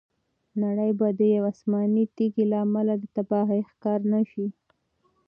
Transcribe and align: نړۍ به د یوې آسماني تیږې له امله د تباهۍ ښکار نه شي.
نړۍ 0.63 0.91
به 0.99 1.07
د 1.19 1.21
یوې 1.35 1.47
آسماني 1.57 2.03
تیږې 2.15 2.45
له 2.51 2.57
امله 2.65 2.93
د 2.97 3.03
تباهۍ 3.15 3.61
ښکار 3.71 3.99
نه 4.11 4.21
شي. 4.29 4.47